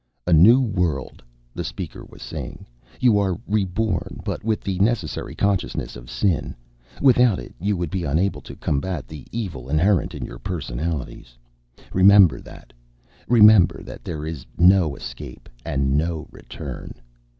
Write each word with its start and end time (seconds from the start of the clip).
"A 0.25 0.33
new 0.33 0.59
world," 0.59 1.21
the 1.53 1.63
speaker 1.63 2.03
was 2.03 2.23
saying. 2.23 2.65
"You 2.99 3.19
are 3.19 3.37
reborn 3.45 4.21
but 4.25 4.43
with 4.43 4.61
the 4.61 4.79
necessary 4.79 5.35
consciousness 5.35 5.95
of 5.95 6.09
sin. 6.09 6.55
Without 6.99 7.37
it, 7.37 7.53
you 7.59 7.77
would 7.77 7.91
be 7.91 8.03
unable 8.03 8.41
to 8.41 8.55
combat 8.55 9.07
the 9.07 9.27
evil 9.31 9.69
inherent 9.69 10.15
in 10.15 10.25
your 10.25 10.39
personalities. 10.39 11.37
Remember 11.93 12.39
that. 12.41 12.73
Remember 13.27 13.83
that 13.83 14.03
there 14.03 14.25
is 14.25 14.43
no 14.57 14.95
escape 14.95 15.47
and 15.63 15.95
no 15.95 16.25
return. 16.31 16.95